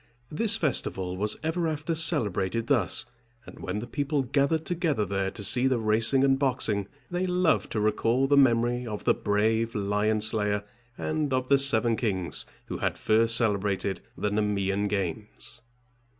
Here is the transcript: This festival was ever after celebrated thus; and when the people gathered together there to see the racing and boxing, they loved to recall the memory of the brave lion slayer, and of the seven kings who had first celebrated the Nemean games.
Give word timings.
This 0.31 0.57
festival 0.57 1.15
was 1.15 1.37
ever 1.43 1.67
after 1.67 1.93
celebrated 1.93 2.65
thus; 2.65 3.05
and 3.45 3.59
when 3.59 3.77
the 3.77 3.85
people 3.85 4.23
gathered 4.23 4.65
together 4.65 5.05
there 5.05 5.29
to 5.29 5.43
see 5.43 5.67
the 5.67 5.77
racing 5.77 6.23
and 6.23 6.39
boxing, 6.39 6.87
they 7.11 7.23
loved 7.23 7.71
to 7.73 7.79
recall 7.79 8.25
the 8.25 8.35
memory 8.35 8.87
of 8.87 9.03
the 9.03 9.13
brave 9.13 9.75
lion 9.75 10.19
slayer, 10.19 10.63
and 10.97 11.31
of 11.31 11.49
the 11.49 11.59
seven 11.59 11.95
kings 11.95 12.47
who 12.65 12.79
had 12.79 12.97
first 12.97 13.37
celebrated 13.37 14.01
the 14.17 14.31
Nemean 14.31 14.87
games. 14.87 15.61